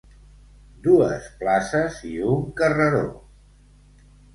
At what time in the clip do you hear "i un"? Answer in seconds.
2.15-2.43